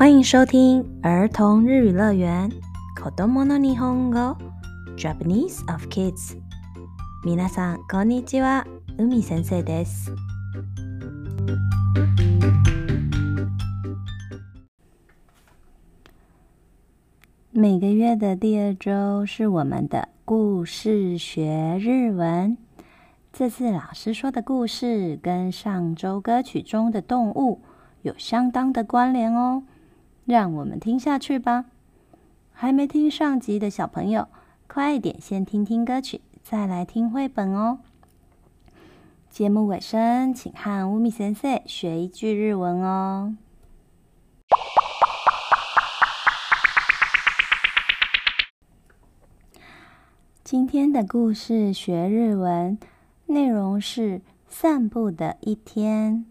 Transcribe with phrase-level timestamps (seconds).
[0.00, 2.50] 欢迎收听儿童日语乐园
[2.98, 6.34] ，Kodomo no Nihongo，Japanese of Kids。
[7.22, 8.64] 皆さんこんにちは、
[8.96, 10.10] 海先生です。
[17.50, 22.56] 每个月的第二周是我们的故事学日文。
[23.30, 27.60] 这次老师说的故事跟上周歌曲中的动物
[28.00, 29.64] 有相当的关联哦。
[30.30, 31.64] 让我们听下去吧。
[32.52, 34.28] 还没听上集的小朋友，
[34.68, 37.80] 快一点先听听歌曲，再来听绘本哦。
[39.28, 43.34] 节目尾声，请看乌米先生学一句日文哦。
[50.44, 52.78] 今天的故事学日文
[53.26, 56.24] 内容是散步的一天。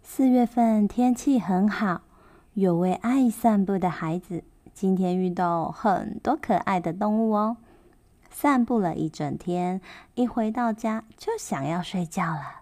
[0.00, 2.02] 四月份天气很好。
[2.54, 7.56] 有位爱散步的孩子，今天遇到很多可爱的动物哦。
[8.30, 9.80] 散步了一整天，
[10.16, 12.60] 一回到家就想要睡觉了。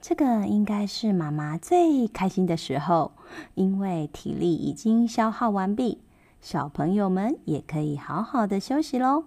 [0.00, 3.12] 这个应该是妈妈最开心的时候，
[3.54, 6.00] 因为体力已经消耗完毕，
[6.40, 9.26] 小朋友们也可以好好的休息喽。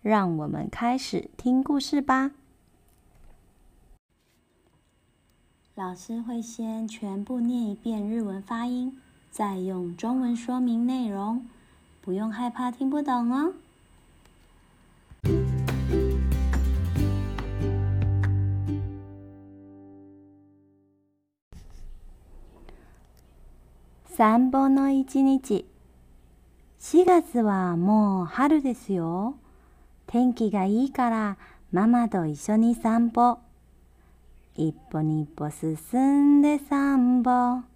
[0.00, 2.30] 让我们开始听故事吧。
[5.74, 8.98] 老师会先全部念一遍日文发音。
[9.30, 11.46] 再用中文说明内容，
[12.00, 13.52] 不用害怕听不懂哦。
[24.04, 25.64] 散歩の一日。
[26.80, 29.34] 4月はもう春ですよ。
[30.06, 31.36] 天気がいいから
[31.70, 33.38] ママと一緒に散歩。
[34.56, 37.67] 一歩二歩進んで散歩。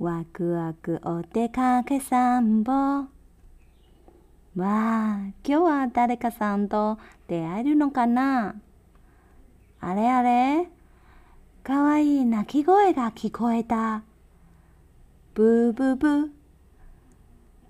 [0.00, 3.06] ワクワクお出かけ散歩わ
[4.56, 6.96] あ今日は誰かさんと
[7.28, 8.54] 出会えるのかな
[9.80, 10.68] あれあれ
[11.62, 14.02] かわいい鳴き声が聞こえた
[15.34, 16.26] ブーブーブー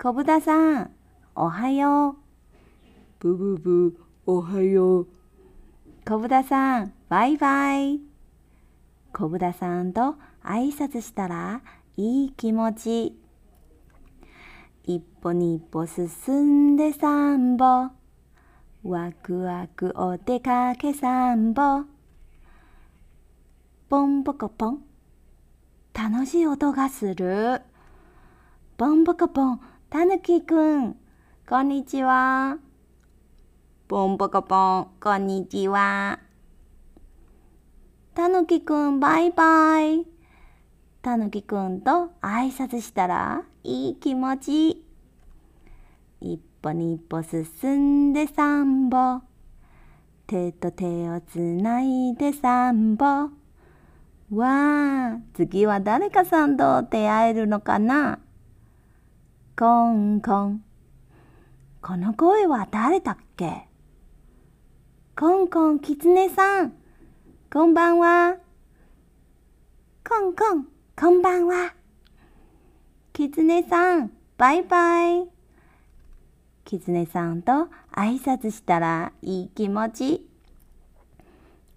[0.00, 0.91] 小豚さん
[1.34, 2.14] おはよう
[3.18, 3.92] ブーブーブー
[4.26, 5.08] おはよう
[6.06, 7.98] 小豚さんバイバイ
[9.12, 10.14] 小豚さんと
[10.44, 11.60] 挨拶したら
[11.96, 13.16] いい気持ち。
[14.84, 17.90] 一歩二歩進んで三歩。
[18.84, 21.84] ワクワクお出かけ散歩。
[23.88, 24.78] ポンポコポン。
[25.92, 27.60] 楽しい音がする。
[28.76, 30.96] ポンポコポン、たぬきくん。
[31.46, 32.56] こんにちは。
[33.88, 36.20] ポンポコポン、こんにちは。
[38.14, 40.06] たぬきくん、バイバイ。
[41.02, 44.84] たぬきくんと挨拶したらいい気持ち。
[46.20, 49.22] 一歩二歩進んで三歩。
[50.26, 53.30] 手と手をつないで三歩。
[54.30, 58.18] わあ、次は誰かさんと出会えるのかな
[59.58, 60.62] コンコン。
[61.80, 63.66] この声は誰だっけ
[65.18, 66.74] コンコンキツネさん。
[67.50, 68.36] こんばんは。
[70.06, 70.79] コンコン。
[71.00, 71.72] こんばんは。
[73.14, 75.30] きつねさん、バイバイ。
[76.66, 80.26] きつねさんと挨拶したらいい気持ち。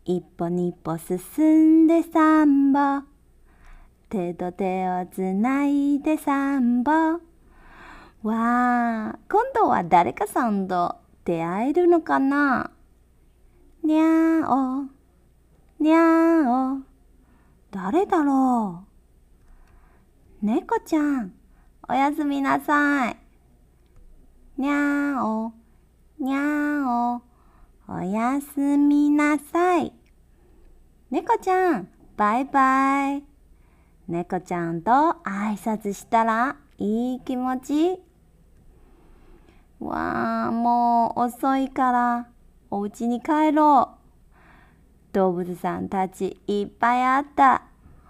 [0.03, 3.05] 一歩二歩進んで三歩。
[4.09, 6.91] 手と手をつないで三歩。
[8.23, 12.71] わあ、今度は誰かさんと出会えるのかな
[13.85, 14.83] にゃーお、
[15.81, 16.81] にゃーお、
[17.71, 18.92] 誰だろう
[20.45, 21.31] 猫ちゃん、
[21.87, 23.15] おやすみなさい。
[24.57, 25.53] にゃーお、
[26.19, 27.21] にゃーお、
[27.87, 29.93] おやすみなさい。
[31.11, 33.23] 猫ちゃん、バイバイ。
[34.09, 34.91] 猫ちゃんと
[35.23, 37.57] 挨拶したらいい気持
[37.95, 37.99] ち。
[39.79, 42.27] わー、もう遅いから、
[42.69, 44.35] お家に帰ろう。
[45.13, 47.61] 動物さんたちいっぱいあった。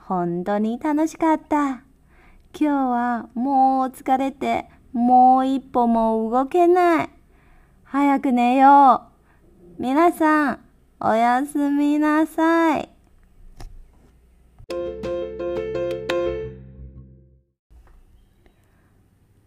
[0.07, 1.82] 本当に楽しかった。
[2.55, 7.09] 今日はもう疲れてもう一歩も動けない。
[7.83, 9.09] 早く寝よ
[9.79, 9.81] う。
[9.81, 10.59] 皆さん、
[10.99, 12.89] おやすみなさい。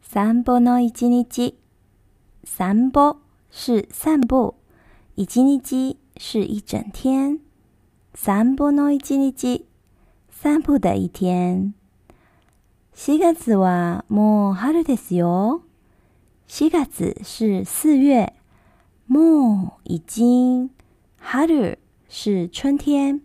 [0.02, 1.56] 散歩の一日。
[2.42, 3.18] 散歩
[3.52, 4.56] 是散歩。
[5.14, 7.38] 一日是一整天。
[8.16, 9.64] 散歩の一日。
[10.28, 11.72] 散歩的一天。
[12.98, 13.34] 四月
[17.34, 18.32] 是四月，
[19.84, 20.70] 已经，
[22.08, 23.20] 是春天。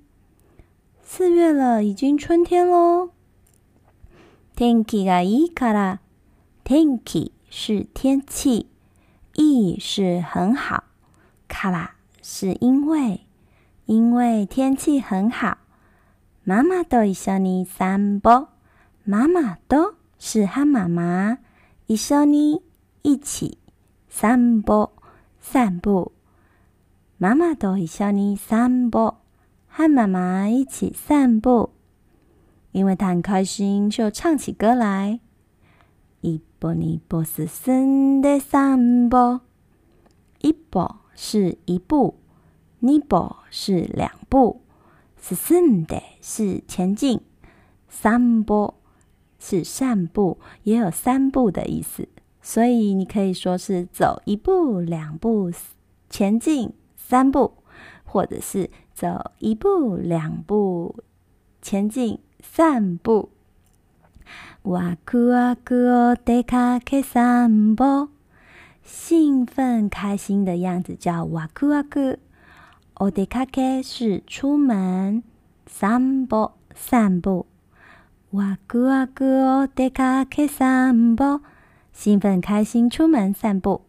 [1.02, 3.12] 四月了，已经春天喽。
[4.58, 6.02] 天が啊，一卡拉。
[6.66, 8.68] 天気是天气，
[9.36, 10.84] い是很好，
[11.48, 13.22] 卡拉是因为，
[13.86, 15.60] 因为天气很好，
[16.44, 18.51] 妈妈都緒你散歩。
[19.04, 21.40] 妈妈都是和妈妈
[21.88, 22.62] 一緒に
[23.02, 23.58] 一起
[24.10, 24.92] 散步
[25.40, 26.12] 散步。
[27.18, 29.16] 妈妈都一緒に散步，
[29.68, 31.72] 和妈妈一起散步，
[32.74, 35.20] 因为她很开心，就唱起歌来。
[36.22, 39.40] 一步尼步是伸的散步，
[40.42, 42.20] 一步是一步，
[42.80, 44.62] 尼步是两步，
[45.20, 47.20] 是伸的是前进
[47.90, 48.76] 散步。
[49.42, 52.08] 是散步，也有三步的意思，
[52.44, 55.52] 所以你可以说是走一步、两步
[56.12, 57.52] 前进三步，
[58.06, 60.96] 或者是走一步、两步
[61.62, 63.30] 前进散步。
[64.64, 68.10] 哇酷哇酷哦，打卡克散步，
[68.84, 72.16] 兴奋开心的样子叫哇酷哇酷。
[72.94, 73.44] 哦，得卡
[73.84, 75.24] 是出门
[75.66, 77.48] 散步散步。
[78.34, 79.26] ワクワク
[79.60, 81.42] お出かけ散歩。
[81.92, 83.82] 兴奋开心出门散步。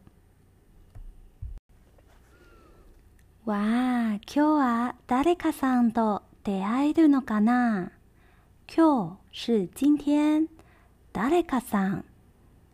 [3.45, 7.93] わあ、今日は誰かさんと出会えるのかな
[8.67, 10.49] 今日是今天。
[11.13, 12.05] 誰かさん。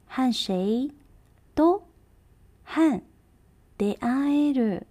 [0.09, 0.91] 和谁
[1.55, 1.82] 都
[2.65, 3.03] 和
[3.76, 4.87] 出会える。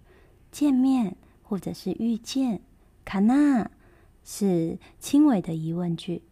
[0.52, 2.60] 见面或者是遇见。
[3.04, 3.68] かな
[4.22, 6.22] 是轻微的疑问句。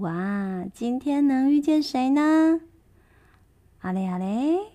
[0.00, 2.60] 哇，今天能遇见谁呢？
[3.80, 4.74] 阿嘞阿嘞，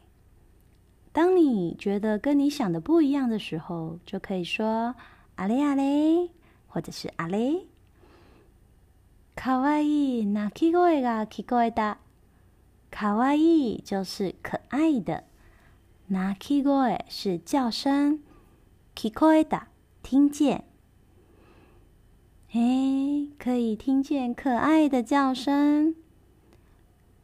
[1.13, 4.95] 当你觉得跟你想的不一样的时候，就可以说
[5.35, 6.31] 阿嘞阿嘞，
[6.67, 7.67] 或者是阿嘞。
[9.35, 11.95] 卡哇伊，那奇ゴエがきこえた。
[12.91, 15.23] 卡哇伊就是可爱的，
[16.07, 18.19] 那奇ゴエ是叫声，
[18.93, 19.61] 奇こえた
[20.01, 20.72] 听见。
[22.55, 25.95] 嘿，可以听见可爱的叫声！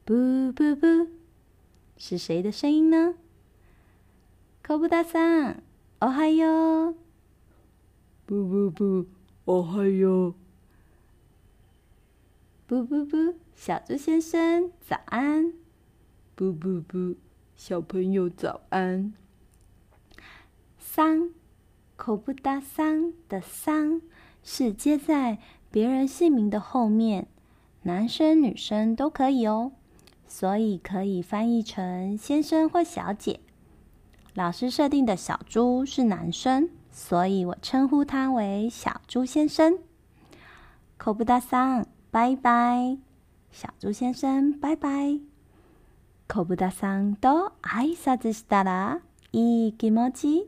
[0.04, 0.88] 不不不，
[1.98, 3.14] 是谁的声音呢？
[4.66, 5.58] コブダさ
[6.00, 6.96] 哦嗨哟！
[8.26, 9.06] 不不不，
[9.46, 10.34] 哦嗨哟！
[12.66, 15.54] 不不不，小猪先生早安。
[16.34, 17.16] 不不不，
[17.56, 19.14] 小朋友早安。
[20.80, 21.30] 三，
[21.98, 24.02] コブダさ的の三。
[24.44, 25.38] 是接在
[25.72, 27.28] 别人姓名的后面，
[27.84, 29.72] 男生女生都可以哦，
[30.28, 33.40] 所以可以翻译成先生或小姐。
[34.34, 39.80] 老师设定的小猪是男生，所以我称呼他为小猪先生。
[40.98, 42.98] 口不 b u 拜拜，
[43.52, 45.20] 小猪先生，拜拜。
[46.28, 48.62] 口不 b u 都 a s 子 n do
[49.32, 50.48] ai s a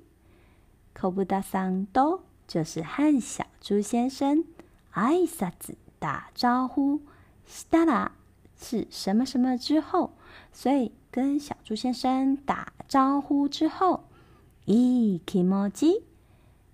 [0.93, 2.21] 口不 i d 都。
[2.51, 4.43] 就是和小猪先生
[4.89, 6.99] 挨萨子打招呼，
[7.69, 8.11] 哒啦
[8.59, 10.11] 是什么什么之后，
[10.51, 14.03] 所以跟小猪先生打招呼之后
[14.65, 16.01] ，k i m o j i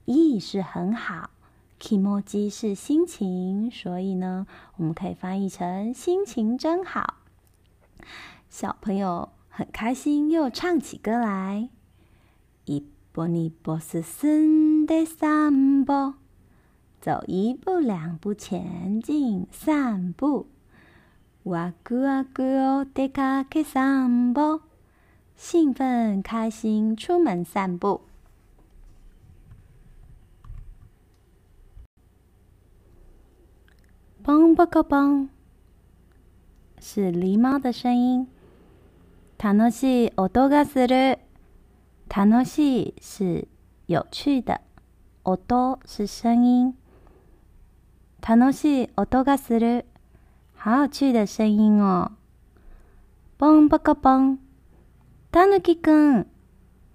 [0.06, 1.30] 伊是很好
[1.78, 7.20] ，k i m o j i 是心情，所以呢，我们可以翻译成心情真好。
[8.50, 11.70] 小朋友很开心，又唱起歌来，
[12.66, 14.67] 一波尼波斯森。
[14.88, 16.14] 在散步，
[17.02, 20.48] 走一步两步前进，散步。
[21.44, 24.62] 哇咕哇咕哦，在出去散步，
[25.36, 28.04] 兴奋开心出门散步。
[34.24, 35.28] 嘣嘣个嘣，
[36.80, 38.28] 是狸猫的声音。
[39.38, 41.20] 楽しい、音がする。
[42.08, 43.46] 楽しい是
[43.88, 44.62] 有趣的。
[45.28, 46.74] 音是声音。
[48.26, 49.86] 楽しい音がする。
[50.58, 52.12] 好有趣的声音哦。
[53.38, 54.40] ぽんぽこぽん。
[55.30, 56.28] たぬきくん。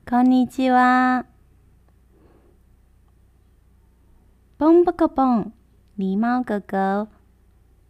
[0.08, 1.26] こんにちは。
[4.58, 5.52] ぽんぽこぽん。
[5.98, 7.08] 狸猫哥哥。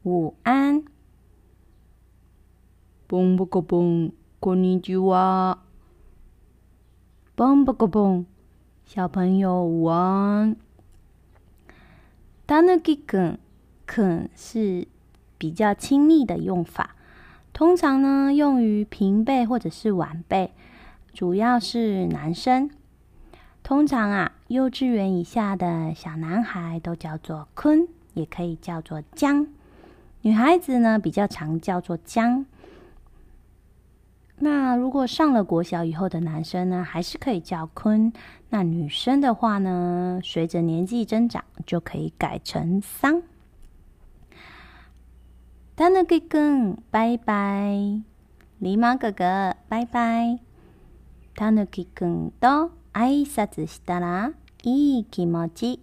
[0.05, 0.83] 午安。
[3.07, 4.13] ぽんぽこぽん。
[4.41, 5.59] こんにちは。
[7.37, 8.27] ぽんぽこぽん。
[8.95, 10.55] 小朋友，王，
[12.45, 12.95] 打那句
[13.87, 14.87] “肯”是
[15.39, 16.95] 比较亲密的用法，
[17.55, 20.53] 通常呢用于平辈或者是晚辈，
[21.15, 22.69] 主要是男生。
[23.63, 29.49] 通常啊，幼稚园以下的小男孩都叫做“坤，也可以叫做“江”。
[30.21, 32.45] 女孩子呢，比较常叫做“江”。
[34.45, 38.13] 那如果上了国小以后的男生呢，还是可以叫坤；
[38.49, 43.23] 那女生的话呢，随着年纪增长就可以改成桑。
[45.77, 46.07] t 那 n
[46.73, 47.79] u 拜拜，
[48.61, 50.39] 狸猫哥哥，拜拜。
[51.37, 54.33] Tanuki-kun と挨拶したら
[54.65, 55.79] いい気持ち。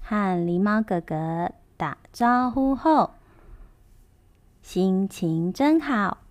[0.00, 3.10] 和狸猫哥哥打招呼后，
[4.62, 6.23] 心情真好。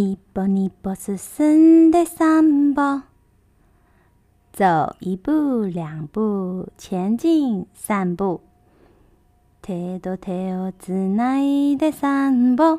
[0.00, 2.80] 一步一步是三步，
[4.52, 8.40] 走一步两步前进散步。
[9.60, 11.42] 提多提哦，只奈
[11.76, 12.78] 的散步。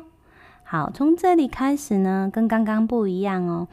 [0.64, 3.68] 好，从这里开始呢，跟刚刚不一样哦。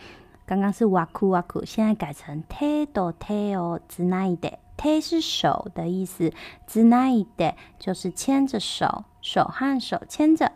[0.46, 6.34] 刚刚是哇酷哇酷，现在改成提多提哦，只奈的提是手的意思，
[6.68, 10.52] 只奈的就是牵着手，手和手牵着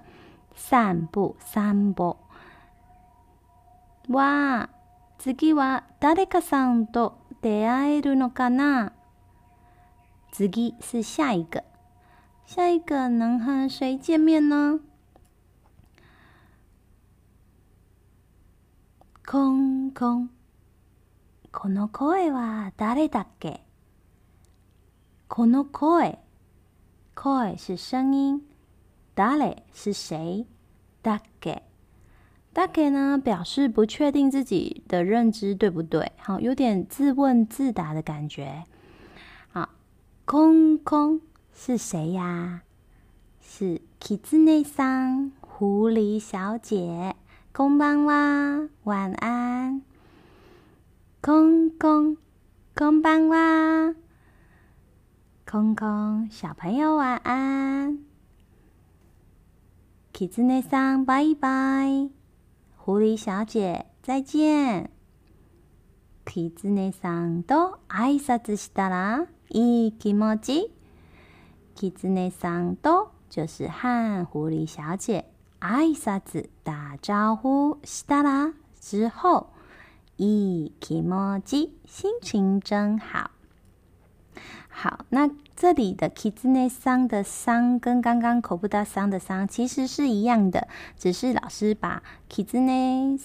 [0.53, 2.17] 散步散步。
[4.12, 4.70] わあ、
[5.18, 8.94] 次は誰かさんと出会えるのかな
[10.34, 11.63] 次是下一个。
[12.46, 14.80] 下一个能和谁见面呢？
[19.25, 20.30] コンコン。
[21.51, 23.62] この声は誰だっけ
[25.27, 26.20] この声。
[27.15, 28.41] 声是声音。
[29.15, 30.46] 誰是谁。
[31.03, 31.63] だっけ
[32.53, 36.12] 大概呢表示不确定自己的认知对不对？
[36.17, 38.65] 好，有点自问自答的感觉。
[39.50, 39.70] 好，
[40.25, 41.22] 空空
[41.55, 42.63] 是谁呀？
[43.41, 47.15] 是 Kizne 桑，狐狸小姐，
[47.53, 49.81] 空班哇，晚安。
[51.22, 52.17] 空空，
[52.75, 53.96] 空班哇。
[55.50, 57.98] 空空，小朋友晚安。
[60.13, 62.10] Kizne 桑，拜拜。
[62.93, 64.89] 狐狸小姐，再见。
[66.25, 70.69] 口之内さんと挨拶したらいい気持ち。
[71.74, 75.24] 口内さんと就是和狐狸小姐
[75.62, 79.48] 挨拶打招呼，したら之后，
[80.17, 83.31] いい気持ち，心情真好。
[84.72, 93.20] 好，那这里的 “kitzne” 桑的“桑”跟刚刚“口不达桑”的“桑”其实是一样的，只是老师把 “kitzne”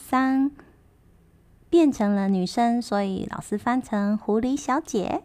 [1.71, 5.23] 变成了女生，所以老师翻成“狐狸小姐”。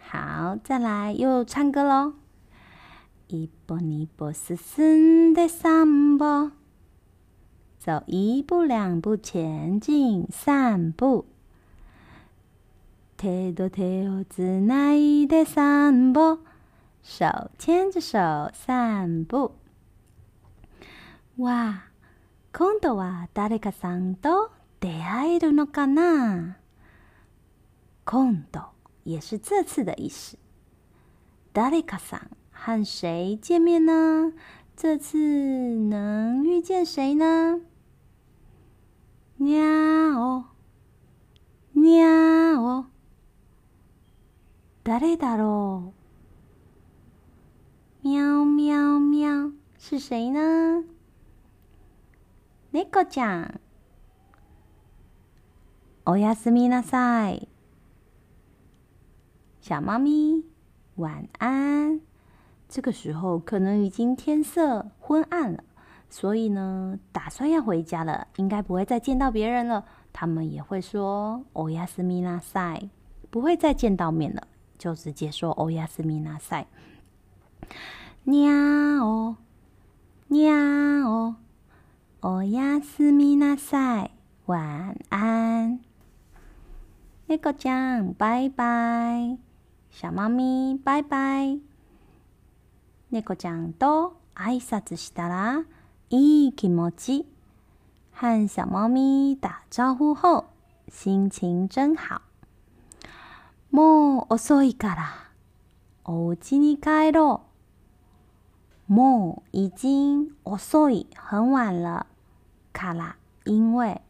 [0.00, 2.14] 好，再来又唱歌喽，
[3.28, 6.50] 一步一波四四的三步，
[7.78, 11.26] 走一步两步前进散步。
[13.22, 16.38] 手と手をつないで散歩
[17.04, 17.26] 手
[17.56, 19.54] 牵着手散歩
[21.38, 21.84] わあ
[22.52, 24.50] 今度は誰かさんと
[24.80, 26.56] 出会えるのかな
[28.04, 28.60] 今度
[29.06, 30.36] 也是这次的意思。
[31.52, 34.32] 誰かさん和谁见面呢？
[34.76, 37.60] 这次能遇见谁呢？
[39.38, 39.60] 喵
[40.18, 40.46] 哦，
[41.72, 42.41] 喵。
[45.00, 45.94] 誰打咯？
[48.02, 50.84] 喵喵喵，是谁呢？
[52.70, 53.60] 貓貓ちゃん、
[56.04, 57.48] おやすみなさい，
[59.62, 60.44] 小猫咪
[60.96, 62.02] 晚安。
[62.68, 65.64] 这个时候可能已经天色昏暗了，
[66.10, 69.86] 所以呢，打算要回家了，应该不会再见到别人了。
[70.12, 72.90] 他们也会说“おやすみなさい”，
[73.32, 74.48] 不会再见到面了。
[74.82, 76.66] 就直接说“欧亚斯米纳赛”，
[78.24, 79.36] 喵哦，
[80.26, 81.36] 喵哦，
[82.18, 84.10] 欧亚斯米纳塞，
[84.46, 85.78] 晚安。
[87.28, 89.38] 猫酱，拜拜，
[89.88, 91.60] 小猫咪，拜拜。
[93.08, 95.64] 猫酱，と挨拶したら
[96.10, 97.24] いい気持ち。
[98.10, 100.46] 和小猫咪打招呼后，
[100.88, 102.22] 心情真好。
[103.72, 105.08] もう遅いから、
[106.04, 107.40] お家に帰ろ
[108.90, 108.92] う。
[108.92, 112.06] もう已经遅い，很晚了，
[112.74, 114.02] から因为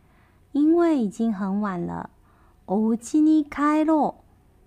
[0.51, 2.11] 因为已经很晚了，
[2.67, 4.17] お家に帰ろ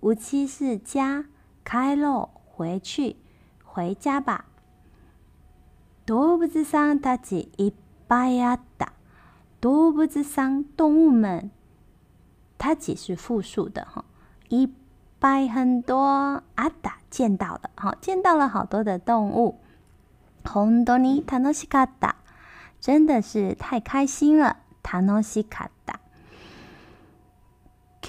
[0.00, 1.26] お家是家，
[1.62, 3.16] 帰ろう回去，
[3.64, 4.46] 回家吧。
[6.06, 7.74] 動物の上たちいっ
[8.08, 8.94] ぱいあった。
[9.60, 11.50] 動物の上动物们，
[12.56, 14.02] たち是复数的哈。
[14.48, 14.70] 一
[15.26, 19.56] 拜很多あった、见到了，好，见到了好多的动物。
[20.44, 22.14] 本当に楽しかった，
[22.80, 24.54] 真的是太开心了。
[24.84, 25.98] 楽しかった。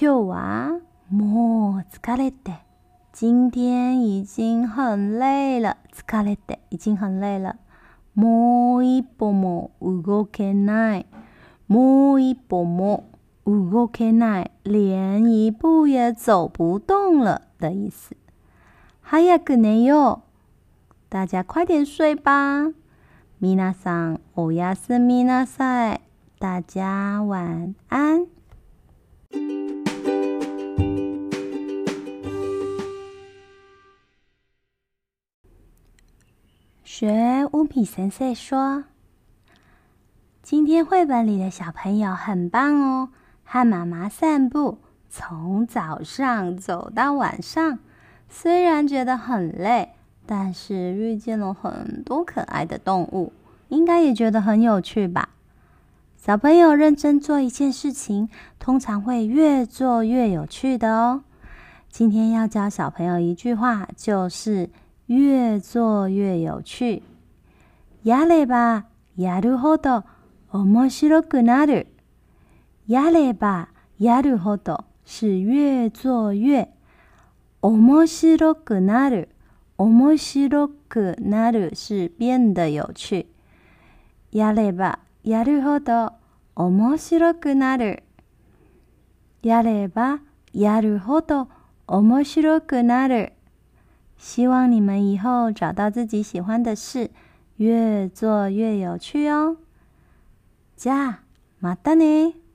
[0.00, 2.60] 日はもう疲れて，
[3.12, 5.76] 今天已经很累了。
[5.92, 7.56] 疲れて已经很累了。
[8.14, 11.06] もう一歩も動けない。
[11.66, 13.17] もう一歩も。
[13.48, 18.14] 五五开奈连一步也走不动了的意思。
[19.00, 20.20] 哈呀，可能哟，
[21.08, 22.74] 大家快点睡吧。
[23.38, 26.00] 米娜桑，我也是米娜赛，
[26.38, 28.26] 大家晚安。
[36.84, 38.84] 学乌皮神社说，
[40.42, 43.08] 今天绘本里的小朋友很棒哦。
[43.50, 44.76] 和妈妈散步，
[45.08, 47.78] 从早上走到晚上，
[48.28, 49.94] 虽然觉得很累，
[50.26, 53.32] 但是遇见了很多可爱的动物，
[53.68, 55.30] 应该也觉得很有趣吧。
[56.18, 58.28] 小朋友认真做一件事情，
[58.58, 61.22] 通常会越做越有趣的哦。
[61.88, 64.68] 今天要教小朋友一句话，就是
[65.06, 67.02] 越做越有趣。
[68.04, 68.82] やれば
[69.18, 70.02] やるほど
[70.50, 71.86] 面白くなる。
[72.88, 73.68] やれば
[73.98, 76.68] やるほど是越做越
[77.60, 79.28] 面白くなる
[79.76, 83.26] 面白くなる是变得有趣
[84.32, 86.12] やればやるほど
[86.54, 88.04] 面白くなる
[89.42, 90.20] やれば
[90.54, 91.48] やるほど
[91.86, 93.34] 面白くなる
[94.16, 97.10] 希望你们以后找到自己喜欢的事
[97.58, 99.56] 越做越有趣哦
[100.78, 101.20] じゃあ
[101.60, 102.47] またね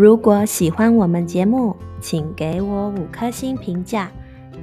[0.00, 4.10] 如果喜欢我们节目，请给我五颗星评价，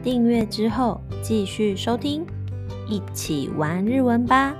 [0.01, 2.25] 订阅之后继续收听，
[2.89, 4.55] 一起玩日文吧。